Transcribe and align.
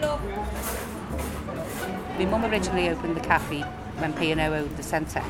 My 0.00 0.28
mum 2.30 2.44
originally 2.44 2.88
opened 2.88 3.16
the 3.16 3.20
cafe 3.20 3.62
when 3.98 4.12
P&O 4.12 4.38
owned 4.38 4.76
the 4.76 4.82
centre 4.82 5.24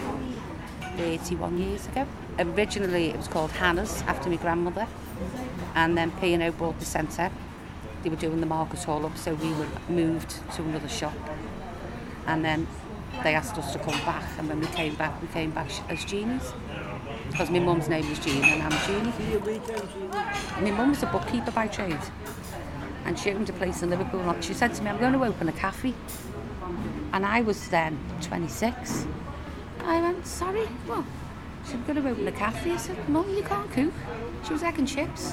31 0.97 1.57
years 1.59 1.87
ago. 1.87 2.07
Originally 2.39 3.07
it 3.09 3.17
was 3.17 3.29
called 3.29 3.51
Hannah's 3.53 4.03
after 4.03 4.29
my 4.29 4.37
grandmother 4.37 4.87
and 5.75 5.97
then 5.97 6.11
P&O 6.21 6.53
bought 6.53 6.79
the 6.79 6.85
centre. 6.85 7.31
They 8.03 8.11
were 8.11 8.17
doing 8.17 8.41
the 8.41 8.47
market 8.47 8.85
hall 8.85 9.07
up 9.07 9.17
so 9.17 9.33
we 9.35 9.51
were 9.53 9.69
moved 9.89 10.39
to 10.55 10.63
another 10.63 10.89
shop 10.89 11.17
and 12.27 12.45
then 12.45 12.67
they 13.23 13.35
asked 13.35 13.57
us 13.57 13.73
to 13.73 13.79
come 13.79 13.99
back 14.05 14.25
and 14.39 14.49
when 14.49 14.61
we 14.61 14.67
came 14.67 14.95
back 14.97 15.21
we 15.23 15.29
came 15.29 15.51
back 15.51 15.71
as 15.89 16.05
Jeannie's 16.05 16.53
because 17.31 17.49
my 17.51 17.59
mum's 17.59 17.89
name 17.89 18.05
is 18.13 18.19
Jean 18.19 18.45
and 18.45 18.63
I'm 18.63 18.87
Jeannie. 18.87 19.13
My 20.61 20.71
mum 20.73 20.91
was 20.91 21.03
a 21.03 21.07
bookkeeper 21.07 21.53
by 21.53 21.69
trade 21.69 21.99
and 23.09 23.19
she 23.19 23.31
opened 23.31 23.49
a 23.49 23.55
place 23.55 23.83
in 23.83 23.89
Liverpool. 23.89 24.21
And 24.21 24.45
she 24.45 24.53
said 24.53 24.75
to 24.75 24.83
me, 24.83 24.91
I'm 24.91 24.99
going 24.99 25.15
to 25.15 25.25
open 25.25 25.49
a 25.49 25.53
cafe. 25.53 25.95
And 27.15 27.25
I 27.25 27.41
was 27.41 27.69
then 27.71 27.99
26. 28.21 29.07
I 29.81 30.03
went, 30.03 30.27
sorry, 30.27 30.67
what? 30.87 31.07
She 31.65 31.71
said, 31.71 31.77
I'm 31.77 31.87
going 31.87 32.03
to 32.03 32.11
open 32.11 32.29
a 32.29 32.33
cafe. 32.33 32.73
I 32.73 32.77
said, 32.77 33.09
Mum, 33.09 33.27
you 33.35 33.43
can't 33.43 33.71
cook. 33.73 33.95
She 34.47 34.53
was 34.53 34.63
egg 34.63 34.79
and 34.79 34.87
chips. 34.87 35.33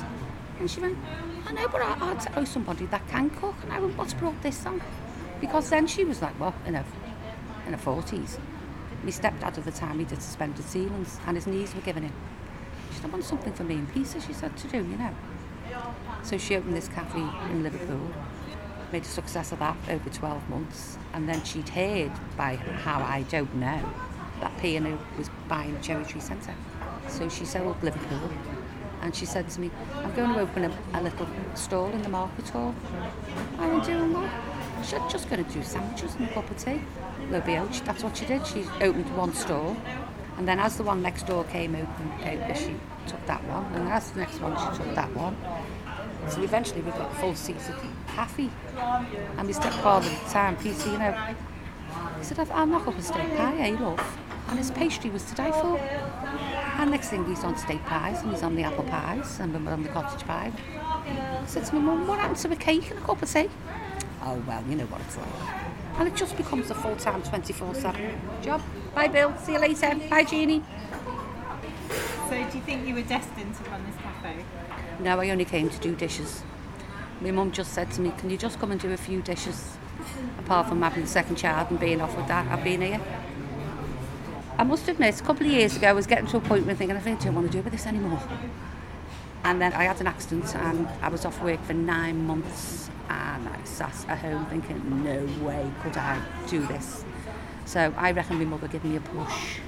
And 0.58 0.72
she 0.72 0.80
went, 0.80 0.98
I 1.46 1.52
know, 1.52 1.68
but 1.68 1.82
I, 1.82 2.12
I'd 2.12 2.34
know 2.34 2.46
somebody 2.46 2.86
that 2.86 3.06
can 3.10 3.30
cook. 3.30 3.56
And 3.64 3.74
I 3.74 3.80
went, 3.82 3.98
what's 3.98 4.14
brought 4.14 4.42
this 4.42 4.66
on? 4.66 4.82
Because 5.42 5.70
then 5.70 5.86
she 5.86 6.06
was 6.06 6.22
like, 6.22 6.40
well, 6.40 6.56
in 6.66 6.76
her, 6.76 6.86
in 7.68 7.74
her 7.74 7.78
40s. 7.80 8.40
My 9.04 9.12
stepdad 9.12 9.58
at 9.58 9.66
the 9.66 9.72
time, 9.72 10.00
he 10.00 10.06
did 10.06 10.22
suspended 10.22 10.64
ceilings 10.64 11.20
and 11.28 11.36
his 11.36 11.46
knees 11.46 11.76
were 11.76 11.82
giving 11.82 12.04
him. 12.04 12.14
She 12.92 13.02
said, 13.02 13.06
I 13.08 13.10
want 13.10 13.26
something 13.26 13.52
for 13.52 13.66
me 13.66 13.76
and 13.76 13.94
Peter, 13.94 14.22
she 14.22 14.32
said, 14.32 14.56
to 14.56 14.68
do, 14.70 14.78
you 14.78 14.98
know. 14.98 15.14
So 16.24 16.38
she 16.38 16.56
opened 16.56 16.76
this 16.76 16.88
cafe 16.88 17.20
in 17.52 17.64
Liverpool, 17.64 18.10
made 18.92 19.04
a 19.04 19.06
success 19.06 19.52
of 19.52 19.60
that 19.60 19.78
over 19.90 20.10
12 20.10 20.50
months, 20.50 20.98
and 21.14 21.30
then 21.30 21.44
she'd 21.44 21.70
heard 21.70 22.12
by 22.36 22.56
how 22.56 23.02
I 23.02 23.24
don't 23.30 23.54
know 23.56 23.82
that 24.42 24.58
P&O 24.60 24.98
was 25.18 25.30
buying 25.48 25.80
Cherry 25.82 26.04
Tree 26.06 26.22
Centre. 26.22 26.56
So 27.08 27.30
she 27.30 27.46
sold 27.46 27.82
Liverpool, 27.84 28.30
and 29.02 29.16
she 29.16 29.26
said 29.26 29.50
to 29.50 29.62
me, 29.62 29.72
I'm 29.96 30.14
going 30.16 30.34
to 30.34 30.40
open 30.40 30.66
a, 30.66 30.72
a 30.94 31.02
little 31.02 31.28
stall 31.54 31.92
in 31.92 32.02
the 32.02 32.10
market 32.10 32.50
hall. 32.50 32.74
I 33.60 33.68
went, 33.68 33.86
doing 33.86 34.14
what? 34.14 34.30
She's 34.84 35.12
just 35.12 35.30
going 35.30 35.44
to 35.46 35.52
do 35.52 35.64
sandwiches 35.64 36.16
and 36.16 36.30
a 36.30 36.34
cup 36.34 36.50
of 36.50 36.58
tea. 36.58 36.82
Lo 37.30 37.40
that's 37.40 38.04
what 38.04 38.18
she 38.18 38.26
did. 38.26 38.46
She 38.46 38.66
opened 38.82 39.16
one 39.16 39.34
store, 39.34 39.76
and 40.38 40.48
then 40.48 40.60
as 40.60 40.78
the 40.78 40.84
one 40.84 41.02
next 41.02 41.28
door 41.28 41.44
came 41.46 41.76
open, 41.76 42.12
uh, 42.24 42.54
she 42.54 42.76
took 43.08 43.26
that 43.26 43.44
one, 43.46 43.66
and 43.74 43.88
as 43.90 44.12
the 44.12 44.20
next 44.20 44.40
one, 44.40 44.56
she 44.58 44.84
took 44.84 44.96
that 44.96 45.14
one. 45.16 45.36
So 46.30 46.42
eventually 46.42 46.82
we 46.82 46.92
got 46.92 47.16
full 47.18 47.36
seated 47.36 47.76
cafe. 48.08 48.50
And 49.38 49.48
my 49.48 49.52
stepfather 49.52 50.10
at 50.10 50.24
the 50.26 50.30
time, 50.32 50.58
Peter, 50.58 50.90
you 50.90 50.98
know, 50.98 51.36
he 52.18 52.24
said, 52.24 52.40
I'll 52.50 52.66
knock 52.66 52.88
up 52.88 52.98
a 52.98 53.02
steak 53.02 53.38
pie, 53.38 53.58
eh, 53.60 53.78
love? 53.80 54.18
And 54.48 54.58
his 54.58 54.72
pastry 54.72 55.10
was 55.10 55.24
to 55.26 55.36
die 55.36 55.52
for. 55.52 55.78
And 55.78 56.92
next 56.92 57.10
thing 57.10 57.26
he's 57.26 57.44
on 57.44 57.58
steak 57.58 57.84
pies 57.86 58.22
and 58.22 58.32
he's 58.32 58.44
on 58.44 58.56
the 58.56 58.64
apple 58.64 58.84
pies 58.84 59.40
and 59.40 59.54
we're 59.66 59.72
on 59.72 59.84
the 59.84 59.90
cottage 59.90 60.26
pie. 60.26 60.52
I 61.08 61.46
said 61.46 61.66
to 61.66 61.76
my 61.76 61.82
mum, 61.82 62.08
what 62.08 62.20
happened 62.20 62.38
to 62.40 62.52
a 62.52 62.56
cake 62.56 62.90
and 62.90 63.00
a 63.00 63.02
cup 63.04 63.22
of 63.22 63.32
tea? 63.32 63.50
Oh, 64.26 64.42
well, 64.48 64.64
you 64.68 64.76
know 64.76 64.86
what 64.86 65.02
it's 65.02 65.18
like. 65.18 66.00
And 66.00 66.08
it 66.08 66.16
just 66.16 66.36
becomes 66.36 66.72
a 66.72 66.76
full-time 66.76 67.22
24-7 67.22 68.42
job. 68.42 68.62
Bye, 68.96 69.08
Bill. 69.08 69.38
See 69.38 69.54
you 69.54 69.60
later. 69.60 69.94
Bye, 70.10 70.24
Jeannie. 70.24 70.64
So 72.28 72.32
do 72.32 72.58
you 72.58 72.64
think 72.64 72.88
you 72.88 72.96
were 72.96 73.04
destined 73.04 73.54
to 73.56 73.64
run 73.70 73.86
this 73.86 73.96
cafe? 73.98 74.44
No, 75.00 75.20
I 75.20 75.30
only 75.30 75.46
came 75.46 75.70
to 75.70 75.78
do 75.78 75.96
dishes. 75.96 76.42
My 77.22 77.30
mum 77.30 77.52
just 77.52 77.74
said 77.74 77.92
to 77.92 78.02
me, 78.02 78.12
can 78.18 78.32
you 78.32 78.38
just 78.38 78.60
come 78.60 78.72
and 78.72 78.82
do 78.82 78.92
a 78.92 78.98
few 78.98 79.22
dishes? 79.22 79.78
Apart 80.40 80.68
from 80.68 80.82
having 80.82 81.04
the 81.04 81.08
second 81.08 81.36
child 81.36 81.70
and 81.70 81.80
being 81.80 82.02
off 82.02 82.18
with 82.18 82.28
that, 82.28 82.48
I've 82.48 82.64
been 82.64 82.82
here. 82.82 83.00
I 84.58 84.64
must 84.64 84.88
admit, 84.88 85.20
a 85.20 85.24
couple 85.24 85.46
of 85.46 85.52
years 85.52 85.76
ago, 85.78 85.90
I 85.90 85.94
was 85.94 86.08
getting 86.08 86.28
to 86.28 86.38
a 86.38 86.40
point 86.40 86.64
where 86.64 86.72
I'm 86.72 86.78
thinking, 86.78 86.98
I 86.98 87.00
think 87.00 87.22
I 87.22 87.26
don't 87.26 87.36
want 87.36 87.52
to 87.52 87.58
do 87.58 87.62
with 87.62 87.72
this 87.72 87.86
anymore. 87.86 88.22
And 89.46 89.62
then 89.62 89.74
I 89.74 89.84
had 89.84 90.02
an 90.02 90.08
accident 90.08 90.56
and 90.56 90.88
I 91.04 91.08
was 91.08 91.24
off 91.24 91.40
work 91.40 91.64
for 91.66 91.76
nine 91.76 92.26
months 92.26 92.90
and 93.10 93.48
I 93.48 93.64
sat 93.64 93.94
at 94.10 94.18
home 94.18 94.44
thinking, 94.48 95.04
no 95.04 95.24
way 95.46 95.70
could 95.84 95.96
I 95.98 96.20
do 96.48 96.66
this. 96.66 97.06
So 97.66 97.94
I 97.96 98.12
reckon 98.12 98.40
my 98.40 98.46
mother 98.46 98.68
gave 98.68 98.84
me 98.84 98.96
a 98.96 99.02
push 99.02 99.60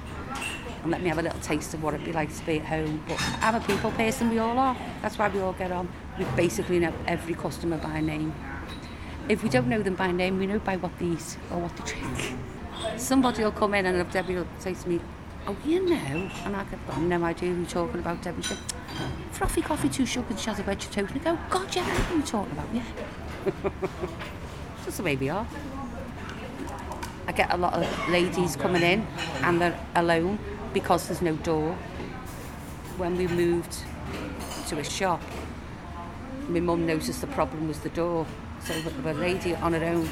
and 0.82 0.90
let 0.90 1.00
me 1.00 1.08
have 1.08 1.18
a 1.18 1.22
little 1.22 1.38
taste 1.38 1.74
of 1.74 1.82
what 1.84 1.94
it'd 1.94 2.04
be 2.04 2.12
like 2.12 2.34
to 2.34 2.44
be 2.44 2.58
at 2.58 2.66
home. 2.66 3.04
But 3.06 3.22
I'm 3.40 3.54
a 3.54 3.60
people 3.60 3.92
person, 3.92 4.30
we 4.30 4.38
all 4.38 4.58
are. 4.58 4.76
That's 5.00 5.16
why 5.16 5.28
we 5.28 5.38
all 5.38 5.52
get 5.52 5.70
on. 5.70 5.88
We 6.18 6.24
basically 6.34 6.80
know 6.80 6.92
every 7.06 7.34
customer 7.34 7.78
by 7.78 8.00
name. 8.00 8.34
If 9.28 9.44
we 9.44 9.48
don't 9.48 9.68
know 9.68 9.80
them 9.80 9.94
by 9.94 10.10
name, 10.10 10.40
we 10.40 10.48
know 10.48 10.58
by 10.58 10.76
what 10.76 10.98
they 10.98 11.06
eat 11.06 11.38
or 11.52 11.60
what 11.60 11.76
they 11.76 11.84
drink. 11.84 12.34
Somebody 12.96 13.44
will 13.44 13.52
come 13.52 13.74
in 13.74 13.86
and 13.86 14.10
Debbie 14.10 14.34
will 14.34 14.48
say 14.58 14.74
to 14.74 14.88
me, 14.88 15.00
oh, 15.48 15.56
you 15.64 15.88
know, 15.88 16.30
and 16.44 16.54
I 16.54 16.64
go, 16.64 16.78
oh, 16.90 17.00
no 17.00 17.24
idea 17.24 17.50
who 17.50 17.60
you're 17.60 17.66
talking 17.66 18.00
about. 18.00 18.22
She 18.44 18.54
frothy 19.32 19.62
coffee, 19.62 19.88
two 19.88 20.04
she 20.04 20.20
has 20.20 20.58
a 20.58 20.62
wedge 20.62 20.90
toast. 20.90 21.12
And 21.12 21.26
I 21.26 21.34
go, 21.34 21.38
God, 21.48 21.74
yeah, 21.74 21.86
know 21.86 21.94
who 21.94 22.16
you're 22.18 22.26
talking 22.26 22.52
about, 22.52 22.68
yeah. 22.74 22.84
Just 24.84 24.98
the 24.98 25.02
way 25.02 25.16
we 25.16 25.30
are. 25.30 25.46
I 27.26 27.32
get 27.32 27.52
a 27.52 27.56
lot 27.56 27.74
of 27.74 28.08
ladies 28.08 28.56
coming 28.56 28.82
in 28.82 29.06
and 29.42 29.60
they're 29.60 29.78
alone 29.94 30.38
because 30.72 31.08
there's 31.08 31.22
no 31.22 31.34
door. 31.36 31.74
When 32.96 33.16
we 33.16 33.26
moved 33.26 33.78
to 34.68 34.78
a 34.78 34.84
shop, 34.84 35.22
my 36.48 36.60
mum 36.60 36.86
noticed 36.86 37.20
the 37.20 37.26
problem 37.28 37.68
was 37.68 37.80
the 37.80 37.90
door. 37.90 38.26
So 38.60 38.78
the 38.80 39.14
lady 39.14 39.54
on 39.54 39.72
her 39.72 39.84
own, 39.84 40.08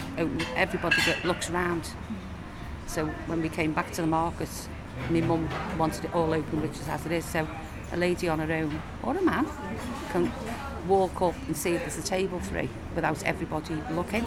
everybody 0.54 0.96
looks 1.24 1.50
around. 1.50 1.90
So 2.86 3.06
when 3.26 3.42
we 3.42 3.48
came 3.48 3.72
back 3.72 3.90
to 3.92 4.02
the 4.02 4.06
market, 4.06 4.48
my 5.10 5.20
mum 5.20 5.48
wanted 5.78 6.04
it 6.04 6.14
all 6.14 6.32
open, 6.32 6.62
which 6.62 6.72
is 6.72 6.88
as 6.88 7.04
it 7.06 7.12
is. 7.12 7.24
So 7.24 7.46
a 7.92 7.96
lady 7.96 8.28
on 8.28 8.38
her 8.38 8.52
own, 8.52 8.80
or 9.02 9.16
a 9.16 9.22
man, 9.22 9.46
can 10.10 10.32
walk 10.88 11.20
up 11.22 11.34
and 11.46 11.56
see 11.56 11.74
if 11.74 11.80
there's 11.82 11.98
a 11.98 12.02
table 12.02 12.40
free 12.40 12.68
without 12.94 13.22
everybody 13.24 13.74
looking. 13.90 14.24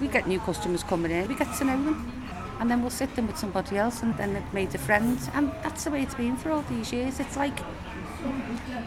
We 0.00 0.08
get 0.08 0.26
new 0.26 0.40
customers 0.40 0.82
coming 0.82 1.10
in, 1.10 1.28
we 1.28 1.34
get 1.34 1.54
to 1.58 1.64
know 1.64 1.82
them 1.84 2.12
and 2.60 2.70
then 2.70 2.80
we'll 2.80 2.90
sit 2.90 3.14
them 3.14 3.26
with 3.26 3.38
somebody 3.38 3.76
else 3.76 4.02
and 4.02 4.16
then 4.16 4.34
they've 4.34 4.52
made 4.52 4.74
a 4.74 4.78
friend 4.78 5.18
and 5.34 5.52
that's 5.62 5.84
the 5.84 5.90
way 5.90 6.02
it's 6.02 6.14
been 6.14 6.36
for 6.36 6.50
all 6.50 6.62
these 6.62 6.92
years 6.92 7.20
it's 7.20 7.36
like 7.36 7.58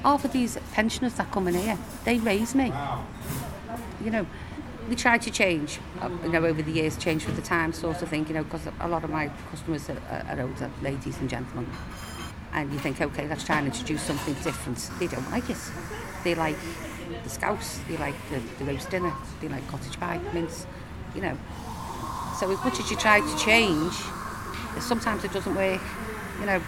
half 0.03 0.25
of 0.25 0.31
these 0.33 0.57
pensioners 0.73 1.13
that 1.13 1.31
come 1.31 1.47
in 1.47 1.55
here 1.55 1.77
they 2.03 2.17
raise 2.19 2.53
me 2.53 2.71
you 4.03 4.11
know 4.11 4.25
we 4.89 4.95
try 4.95 5.17
to 5.17 5.31
change 5.31 5.79
uh, 6.01 6.09
you 6.23 6.29
know 6.29 6.43
over 6.45 6.61
the 6.61 6.71
years 6.71 6.97
change 6.97 7.25
with 7.25 7.35
the 7.35 7.41
time 7.41 7.71
sort 7.73 8.01
of 8.01 8.09
thing 8.09 8.27
you 8.27 8.33
know 8.33 8.43
because 8.43 8.67
a 8.79 8.87
lot 8.87 9.03
of 9.03 9.09
my 9.09 9.29
customers 9.49 9.89
are, 9.89 10.25
are 10.29 10.41
older 10.41 10.69
ladies 10.81 11.17
and 11.19 11.29
gentlemen. 11.29 11.67
And 12.53 12.71
you 12.73 12.79
think 12.79 12.99
okay 12.99 13.27
let's 13.27 13.43
try 13.43 13.57
and 13.59 13.67
introduce 13.67 14.01
something 14.01 14.33
different. 14.35 14.89
They 14.99 15.07
don't 15.07 15.29
like 15.31 15.49
it. 15.49 15.57
They 16.23 16.35
like 16.35 16.57
the 17.23 17.29
scouse, 17.29 17.79
they 17.87 17.97
like 17.97 18.15
the, 18.29 18.39
the 18.63 18.71
roast 18.71 18.89
dinner 18.89 19.13
they 19.39 19.47
like 19.47 19.67
cottage 19.67 19.99
pie 19.99 20.19
mince 20.33 20.65
you 21.15 21.21
know. 21.21 21.37
So 22.39 22.49
as 22.49 22.63
much 22.63 22.79
as 22.79 22.89
you 22.89 22.97
try 22.97 23.19
to 23.19 23.37
change, 23.37 23.93
sometimes 24.79 25.23
it 25.23 25.31
doesn't 25.31 25.53
work. 25.53 25.81
You 26.39 26.45
know, 26.47 26.61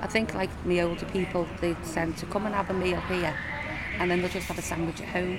I 0.00 0.06
think 0.08 0.34
like 0.34 0.50
me 0.66 0.82
older 0.82 1.06
people, 1.06 1.46
they 1.60 1.74
tend 1.92 2.16
to 2.18 2.26
come 2.26 2.46
and 2.46 2.54
have 2.54 2.68
a 2.70 2.74
meal 2.74 3.00
here, 3.02 3.34
and 3.98 4.10
then 4.10 4.20
they'll 4.20 4.30
just 4.30 4.48
have 4.48 4.58
a 4.58 4.62
sandwich 4.62 5.00
at 5.00 5.08
home, 5.08 5.38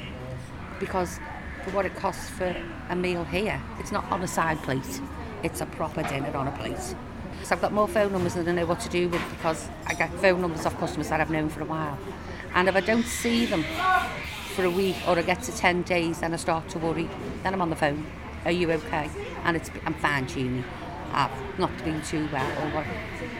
because 0.80 1.20
for 1.64 1.72
what 1.72 1.86
it 1.86 1.96
costs 1.96 2.30
for 2.30 2.56
a 2.90 2.96
meal 2.96 3.24
here, 3.24 3.62
it's 3.80 3.92
not 3.92 4.04
on 4.12 4.22
a 4.22 4.28
side 4.28 4.62
plate. 4.64 5.02
It's 5.44 5.62
a 5.62 5.66
proper 5.66 6.04
dinner 6.04 6.36
on 6.36 6.48
a 6.48 6.52
plate. 6.52 6.80
So 6.80 7.56
I've 7.56 7.62
got 7.62 7.74
more 7.74 7.88
phone 7.88 8.12
numbers 8.12 8.36
than 8.36 8.48
I 8.48 8.52
know 8.52 8.66
what 8.66 8.80
to 8.82 8.90
do 8.90 9.10
with 9.10 9.22
because 9.32 9.70
I 9.86 9.94
get 9.94 10.14
phone 10.16 10.42
numbers 10.42 10.66
of 10.66 10.78
customers 10.78 11.10
that 11.10 11.20
I've 11.20 11.30
known 11.30 11.50
for 11.50 11.62
a 11.62 11.66
while. 11.66 11.98
And 12.56 12.70
if 12.70 12.76
I 12.76 12.82
don't 12.82 13.06
see 13.06 13.46
them 13.46 13.66
for 14.56 14.66
a 14.66 14.70
week 14.70 14.96
or 15.08 15.18
I 15.18 15.22
get 15.24 15.42
to 15.44 15.52
10 15.56 15.82
days 15.84 16.22
and 16.22 16.34
I 16.34 16.38
start 16.38 16.70
to 16.70 16.80
worry, 16.80 17.10
then 17.42 17.54
I'm 17.54 17.62
on 17.62 17.70
the 17.70 17.76
phone 17.76 18.06
are 18.46 18.52
you 18.52 18.72
okay? 18.72 19.10
And 19.44 19.56
it's, 19.56 19.72
I'm 19.86 19.94
fine, 19.96 20.28
Jeannie. 20.28 20.64
I've 21.12 21.32
not 21.60 21.72
been 21.84 22.02
too 22.02 22.28
well. 22.32 22.46
Or 22.62 22.70
what. 22.72 22.86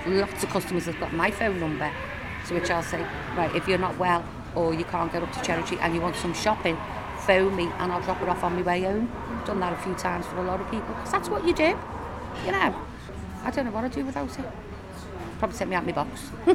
Lots 0.08 0.44
of 0.44 0.50
customers 0.50 0.86
have 0.86 1.00
got 1.00 1.14
my 1.14 1.32
phone 1.32 1.60
number, 1.60 1.92
so 2.46 2.56
which 2.56 2.70
I'll 2.70 2.84
say, 2.84 3.06
right, 3.36 3.54
if 3.56 3.68
you're 3.68 3.78
not 3.78 3.98
well 3.98 4.24
or 4.56 4.74
you 4.74 4.86
can't 4.86 5.12
get 5.12 5.24
up 5.24 5.32
to 5.32 5.64
Tree 5.64 5.78
and 5.80 5.96
you 5.96 6.02
want 6.02 6.16
some 6.16 6.34
shopping, 6.34 6.78
phone 7.26 7.56
me 7.56 7.70
and 7.80 7.92
I'll 7.92 8.02
drop 8.02 8.22
it 8.22 8.30
off 8.30 8.44
on 8.44 8.56
my 8.56 8.62
way 8.62 8.84
home. 8.84 9.12
Done 9.46 9.60
that 9.60 9.74
a 9.74 9.78
few 9.78 9.96
times 9.96 10.26
for 10.26 10.38
a 10.38 10.44
lot 10.44 10.62
of 10.62 10.70
people 10.70 10.94
because 10.96 11.12
that's 11.12 11.30
what 11.30 11.46
you 11.46 11.54
do. 11.54 11.78
You 12.46 12.52
know, 12.52 12.76
I 13.44 13.52
don't 13.52 13.66
know 13.66 13.72
what 13.72 13.84
I'd 13.84 13.92
do 13.92 14.06
without 14.06 14.38
it. 14.38 14.46
Probably 15.40 15.58
sent 15.58 15.70
me 15.70 15.76
out 15.76 15.86
my 15.86 15.92
box. 15.92 16.32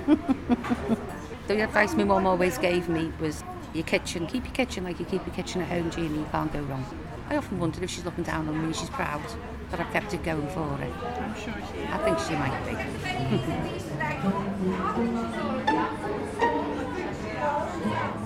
the 1.49 1.63
advice 1.63 1.95
my 1.95 2.05
mum 2.05 2.27
always 2.27 2.59
gave 2.59 2.89
me 2.89 3.13
was 3.21 3.45
your 3.75 3.85
kitchen, 3.85 4.27
keep 4.27 4.45
your 4.45 4.55
kitchen 4.55 4.85
like 4.85 4.99
you 4.99 5.05
keep 5.05 5.25
your 5.27 5.35
kitchen 5.35 5.61
at 5.61 5.69
home, 5.69 5.91
Jeannie, 5.91 6.19
you 6.19 6.29
can't 6.33 6.53
go 6.53 6.61
wrong. 6.61 6.85
I 7.29 7.37
often 7.37 7.59
wondered 7.59 7.83
if 7.83 7.91
she's 7.91 8.05
looking 8.05 8.25
down 8.25 8.49
on 8.49 8.67
me, 8.67 8.73
she's 8.73 8.89
proud 8.91 9.23
that 9.71 9.81
I've 9.81 9.93
kept 9.93 10.15
it 10.15 10.23
going 10.23 10.49
for 10.49 10.65
her. 10.65 10.85
I'm 10.85 11.35
sure 11.35 11.55
she 11.71 11.79
is. 11.81 11.91
I 11.91 11.99
think 11.99 12.19
she 12.19 12.35
might 12.35 12.65
be. 18.09 18.15